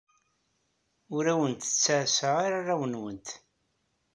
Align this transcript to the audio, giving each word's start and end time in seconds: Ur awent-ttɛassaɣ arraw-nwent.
Ur 1.15 1.23
awent-ttɛassaɣ 1.33 2.35
arraw-nwent. 2.45 3.27